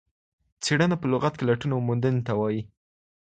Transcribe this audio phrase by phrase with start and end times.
[0.63, 2.61] څېړنه په لغت کې لټون او موندنې ته وايي.